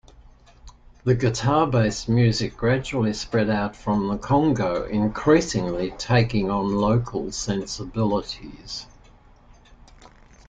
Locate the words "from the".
3.75-4.17